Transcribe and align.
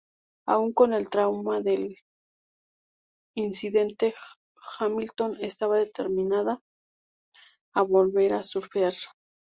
Aun 0.47 0.73
con 0.73 0.93
el 0.95 1.11
trauma 1.11 1.61
del 1.61 1.95
incidente, 3.35 4.15
Hamilton 4.79 5.37
estaba 5.41 5.77
determinada 5.77 6.59
a 7.75 7.83
volver 7.83 8.33
a 8.33 8.41
surfear. 8.41 8.93